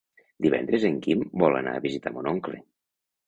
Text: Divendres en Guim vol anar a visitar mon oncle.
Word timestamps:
Divendres 0.45 0.85
en 0.89 0.95
Guim 1.07 1.21
vol 1.43 1.59
anar 1.59 1.75
a 1.79 1.83
visitar 1.85 2.13
mon 2.17 2.31
oncle. 2.35 2.57